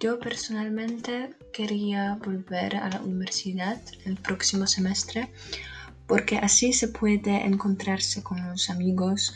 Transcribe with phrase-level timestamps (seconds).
[0.00, 5.30] Yo personalmente quería volver a la universidad el próximo semestre
[6.06, 9.34] porque así se puede encontrarse con los amigos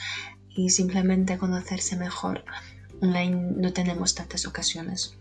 [0.49, 2.47] y simplemente conocerse mejor.
[3.03, 5.19] Online no tenemos tantas ocasiones.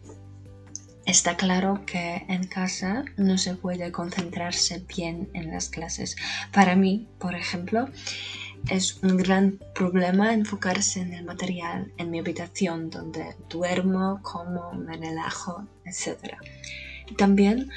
[1.05, 6.15] Está claro que en casa no se puede concentrarse bien en las clases.
[6.53, 7.89] Para mí, por ejemplo,
[8.69, 14.97] es un gran problema enfocarse en el material en mi habitación donde duermo, como, me
[14.97, 16.35] relajo, etc.
[17.17, 17.69] También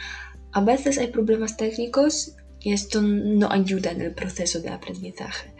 [0.53, 5.53] a veces hay problemas técnicos y esto no ayuda en el proceso de aprendizaje.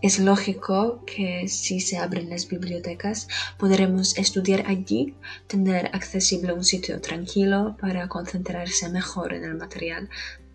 [0.00, 5.14] Es lógico que si se abren las bibliotecas podremos estudiar allí,
[5.46, 10.08] tener accesible un sitio tranquilo para concentrarse mejor en el material.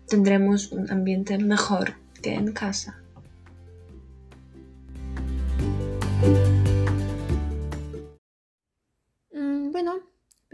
[0.06, 3.00] Tendremos un ambiente mejor que en casa.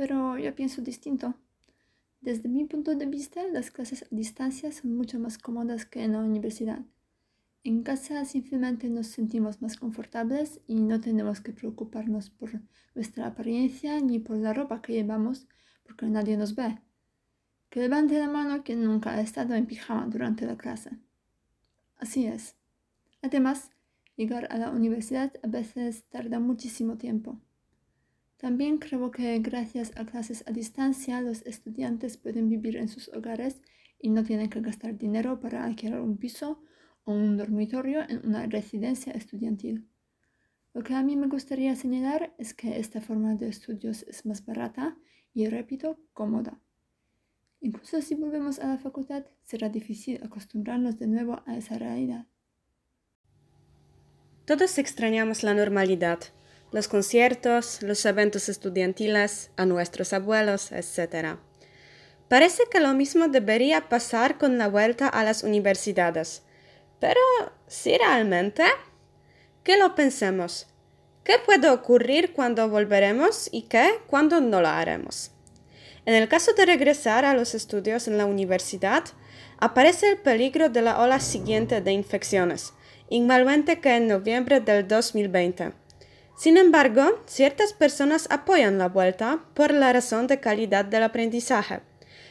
[0.06, 1.34] Pero yo pienso distinto.
[2.20, 6.12] Desde mi punto de vista, las clases a distancia son mucho más cómodas que en
[6.12, 6.80] la universidad.
[7.62, 12.50] En casa simplemente nos sentimos más confortables y no tenemos que preocuparnos por
[12.94, 15.48] nuestra apariencia ni por la ropa que llevamos
[15.84, 16.78] porque nadie nos ve.
[17.70, 20.90] Que levante la mano quien nunca ha estado en pijama durante la clase.
[21.96, 22.56] Así es.
[23.22, 23.70] Además,
[24.16, 27.40] llegar a la universidad a veces tarda muchísimo tiempo.
[28.44, 33.62] También creo que gracias a clases a distancia los estudiantes pueden vivir en sus hogares
[33.98, 36.60] y no tienen que gastar dinero para alquilar un piso
[37.04, 39.88] o un dormitorio en una residencia estudiantil.
[40.74, 44.44] Lo que a mí me gustaría señalar es que esta forma de estudios es más
[44.44, 44.94] barata
[45.32, 46.60] y, repito, cómoda.
[47.62, 52.26] Incluso si volvemos a la facultad, será difícil acostumbrarnos de nuevo a esa realidad.
[54.44, 56.18] Todos extrañamos la normalidad,
[56.74, 61.36] los conciertos, los eventos estudiantiles, a nuestros abuelos, etc.
[62.26, 66.42] Parece que lo mismo debería pasar con la vuelta a las universidades.
[66.98, 67.20] Pero,
[67.68, 68.64] ¿sí realmente?
[69.62, 70.66] ¿Qué lo pensemos?
[71.22, 75.30] ¿Qué puede ocurrir cuando volveremos y qué cuando no lo haremos?
[76.06, 79.04] En el caso de regresar a los estudios en la universidad,
[79.58, 82.72] aparece el peligro de la ola siguiente de infecciones,
[83.10, 85.83] igualmente que en noviembre del 2020.
[86.36, 91.80] Sin embargo, ciertas personas apoyan la vuelta por la razón de calidad del aprendizaje.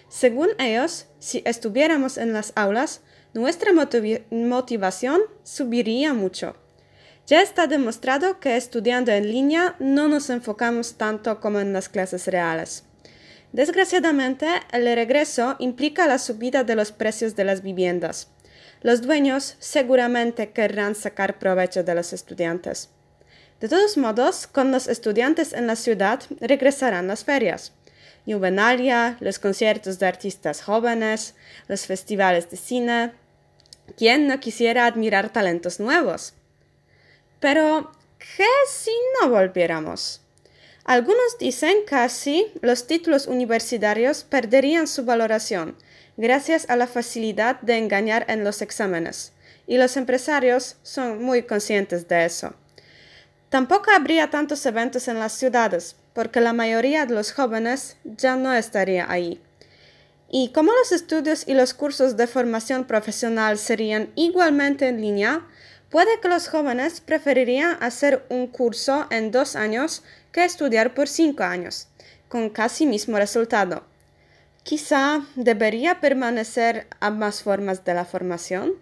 [0.09, 3.02] Según ellos, si estuviéramos en las aulas,
[3.34, 6.56] nuestra motivación subiría mucho.
[7.25, 12.28] Ya está demostrado que estudiando en línea no nos enfocamos tanto como en las clases
[12.28, 12.84] reales.
[13.53, 18.30] Desgraciadamente, el regreso implica la subida de los precios de las viviendas.
[18.81, 22.90] Los dueños seguramente querrán sacar provecho de los estudiantes.
[23.63, 27.72] De todos modos, con los estudiantes en la ciudad regresarán las ferias.
[28.25, 31.35] Juvenalia, los conciertos de artistas jóvenes,
[31.69, 33.13] los festivales de cine.
[33.96, 36.34] ¿Quién no quisiera admirar talentos nuevos?
[37.40, 37.94] Pero,
[38.35, 38.91] ¿qué si
[39.22, 40.19] no volviéramos?
[40.84, 45.78] Algunos dicen que así los títulos universitarios perderían su valoración
[46.18, 49.31] gracias a la facilidad de engañar en los exámenes,
[49.68, 52.56] y los empresarios son muy conscientes de eso.
[53.53, 58.52] Tampoco habría tantos eventos en las ciudades, porque la mayoría de los jóvenes ya no
[58.52, 59.40] estaría ahí.
[60.28, 65.47] Y como los estudios y los cursos de formación profesional serían igualmente en línea,
[65.92, 71.44] puede que los jóvenes preferirían hacer un curso en dos años que estudiar por cinco
[71.44, 71.90] años,
[72.30, 73.84] con casi mismo resultado.
[74.63, 78.74] Quizá debería permanecer ambas formas de la formación.